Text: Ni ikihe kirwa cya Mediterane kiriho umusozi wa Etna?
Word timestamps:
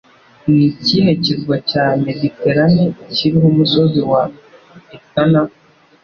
Ni 0.49 0.61
ikihe 0.71 1.11
kirwa 1.23 1.55
cya 1.69 1.85
Mediterane 2.05 2.85
kiriho 3.13 3.45
umusozi 3.53 3.99
wa 4.11 4.21
Etna? 4.95 5.41